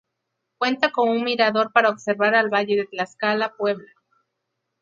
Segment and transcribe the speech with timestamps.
[0.57, 3.91] Cuenta con un mirador para observar al Valle de Tlaxcala-Puebla.